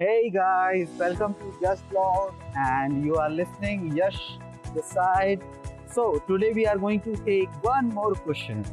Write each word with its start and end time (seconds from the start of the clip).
Hey 0.00 0.30
guys, 0.30 0.88
welcome 0.96 1.34
to 1.34 1.52
Yash 1.60 1.80
Blog 1.90 2.32
and 2.56 3.04
you 3.04 3.16
are 3.16 3.28
listening 3.28 3.96
Yash 3.96 4.38
the 4.72 4.80
side. 4.80 5.42
So 5.90 6.22
today 6.28 6.52
we 6.52 6.66
are 6.66 6.78
going 6.78 7.00
to 7.00 7.16
take 7.16 7.48
one 7.64 7.88
more 7.88 8.14
question. 8.14 8.64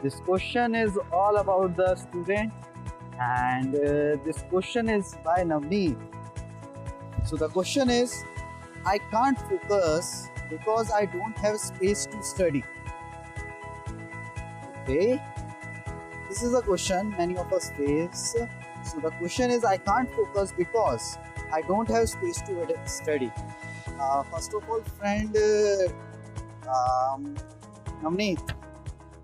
This 0.00 0.20
question 0.20 0.76
is 0.76 0.96
all 1.12 1.38
about 1.38 1.74
the 1.76 1.96
student 1.96 2.52
and 3.20 3.74
uh, 3.74 4.22
this 4.24 4.44
question 4.48 4.88
is 4.88 5.16
by 5.24 5.42
Navneet. 5.42 5.98
So 7.26 7.34
the 7.34 7.48
question 7.48 7.90
is 7.90 8.22
I 8.86 8.98
can't 9.10 9.40
focus 9.50 10.28
because 10.48 10.92
I 10.92 11.06
don't 11.06 11.36
have 11.38 11.58
space 11.58 12.06
to 12.06 12.22
study. 12.22 12.62
Okay. 14.82 15.20
This 16.28 16.44
is 16.44 16.54
a 16.54 16.62
question 16.62 17.12
many 17.18 17.36
of 17.36 17.52
us 17.52 17.72
face 17.72 18.36
so 18.84 19.00
the 19.00 19.10
question 19.10 19.50
is, 19.50 19.64
I 19.64 19.76
can't 19.76 20.10
focus 20.14 20.52
because 20.56 21.18
I 21.52 21.62
don't 21.62 21.88
have 21.88 22.08
space 22.08 22.40
to 22.42 22.78
study. 22.86 23.32
Uh, 24.00 24.22
first 24.24 24.54
of 24.54 24.68
all, 24.68 24.80
friend 24.98 25.36
uh, 25.36 25.88
um, 26.70 27.36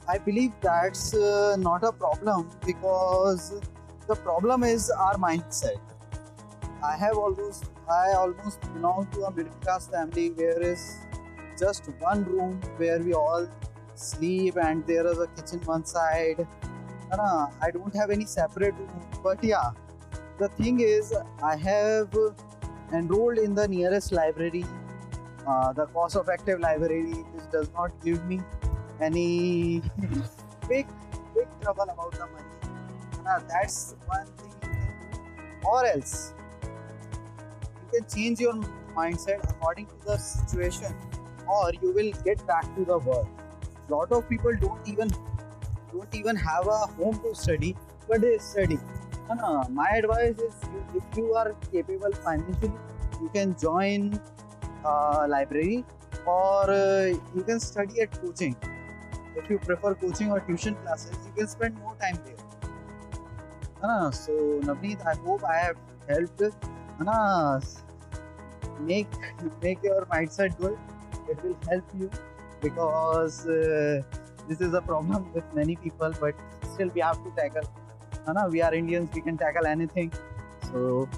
I 0.09 0.19
believe 0.19 0.53
that's 0.61 1.15
uh, 1.15 1.57
not 1.59 1.83
a 1.83 1.93
problem 1.93 2.51
because 2.65 3.55
the 4.07 4.15
problem 4.15 4.63
is 4.63 4.91
our 4.91 5.17
mindset. 5.17 5.81
I 6.85 6.97
have 6.97 7.17
almost 7.17 7.65
I 7.89 8.13
almost 8.13 8.61
belong 8.75 9.09
to 9.13 9.25
a 9.25 9.31
middle 9.33 9.53
class 9.63 9.89
family 9.89 10.31
where 10.31 10.61
is 10.61 10.99
just 11.59 11.87
one 11.99 12.25
room 12.25 12.61
where 12.77 13.01
we 13.01 13.15
all 13.15 13.49
sleep 13.95 14.57
and 14.57 14.87
there 14.87 15.07
is 15.07 15.19
a 15.19 15.27
kitchen 15.29 15.61
one 15.65 15.85
side 15.85 16.47
no, 17.11 17.53
I 17.61 17.71
don't 17.71 17.95
have 17.95 18.11
any 18.11 18.25
separate 18.25 18.75
room. 18.75 19.01
But 19.23 19.43
yeah, 19.43 19.71
the 20.39 20.49
thing 20.49 20.81
is, 20.81 21.15
I 21.43 21.57
have 21.57 22.15
enrolled 22.93 23.39
in 23.39 23.55
the 23.55 23.69
nearest 23.69 24.13
library, 24.13 24.65
uh, 25.47 25.73
the 25.73 25.87
cost 25.87 26.17
effective 26.17 26.61
library, 26.61 27.13
which 27.13 27.51
does 27.51 27.73
not 27.73 27.93
give 28.05 28.25
me 28.27 28.41
any 29.01 29.83
big, 30.69 30.87
big 31.35 31.49
trouble 31.61 31.85
about 31.85 32.13
the 32.13 32.27
money. 32.27 32.45
Uh, 33.29 33.41
that's 33.49 33.95
one 34.07 34.27
thing. 34.27 34.53
Or 35.65 35.87
else, 35.87 36.33
you 36.63 38.01
can 38.01 38.09
change 38.09 38.41
your 38.41 38.55
mindset 38.97 39.49
according 39.51 39.87
to 39.87 39.95
the 40.07 40.17
situation, 40.17 40.95
or 41.49 41.73
you 41.81 41.93
will 41.93 42.13
get 42.25 42.45
back 42.47 42.75
to 42.77 42.85
the 42.85 42.99
work. 42.99 43.27
Lot 43.89 44.11
of 44.11 44.29
people 44.29 44.57
don't 44.61 44.89
even 44.89 45.11
don't 45.93 46.15
even 46.15 46.37
have 46.37 46.67
a 46.67 46.79
home 46.99 47.19
to 47.21 47.35
study, 47.35 47.77
but 48.09 48.21
they 48.21 48.39
study. 48.39 48.79
No, 49.29 49.65
my 49.71 49.89
advice 49.97 50.39
is 50.39 50.55
if 50.95 51.17
you 51.17 51.35
are 51.35 51.55
capable 51.73 52.13
financially, 52.13 52.73
you 53.21 53.29
can 53.33 53.57
join 53.59 54.21
a 54.85 55.27
library 55.29 55.85
or 56.25 56.71
uh, 56.71 57.07
you 57.35 57.43
can 57.45 57.59
study 57.59 58.01
at 58.03 58.13
coaching. 58.21 58.57
If 59.37 59.51
you 59.51 59.59
prefer 59.59 59.95
coaching 59.95 60.31
or 60.31 60.41
tuition 60.41 60.77
classes, 60.77 61.17
you 61.27 61.33
can 61.37 61.49
spend 61.49 61.77
more 61.79 61.97
time 62.01 62.19
there. 62.25 62.71
No, 63.83 64.11
so 64.11 64.33
Navneet, 64.63 65.05
I 65.07 65.17
hope 65.17 65.45
I 65.45 65.59
have 65.59 65.77
helped. 66.09 66.43
No, 67.01 67.61
make 68.81 69.09
make 69.63 69.83
your 69.83 70.07
mindset 70.07 70.57
good. 70.59 70.79
It 71.29 71.43
will 71.43 71.59
help 71.69 71.85
you 71.99 72.11
because. 72.63 73.47
Uh, 73.47 74.03
this 74.49 74.61
is 74.61 74.75
a 74.75 74.83
problem 74.83 75.33
with 75.35 75.45
many 75.55 75.77
people 75.77 76.13
but 76.21 76.35
still 76.75 76.89
we 76.89 77.01
have 77.01 77.23
to 77.25 77.31
tackle. 77.37 77.69
Anna, 78.29 78.49
we 78.49 78.61
are 78.63 78.75
indians 78.75 79.11
we 79.15 79.21
can 79.21 79.39
tackle 79.39 79.67
anything. 79.67 80.13
So 80.73 81.09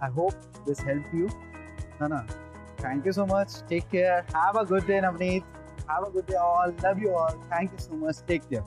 i 0.00 0.08
hope 0.08 0.34
this 0.66 0.80
helped 0.80 1.14
you. 1.14 1.30
Anna, 2.00 2.26
thank 2.78 3.04
you 3.06 3.12
so 3.12 3.26
much. 3.26 3.50
Take 3.68 3.90
care. 3.90 4.24
Have 4.34 4.56
a 4.56 4.64
good 4.64 4.86
day 4.86 5.00
navneet. 5.00 5.44
Have 5.88 6.08
a 6.08 6.10
good 6.10 6.26
day 6.26 6.36
all. 6.36 6.74
Love 6.82 6.98
you 6.98 7.14
all. 7.14 7.36
Thank 7.50 7.72
you 7.72 7.78
so 7.78 7.94
much. 7.94 8.16
Take 8.26 8.48
care 8.50 8.64